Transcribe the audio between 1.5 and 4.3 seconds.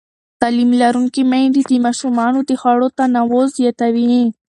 د ماشومانو د خواړو تنوع زیاتوي.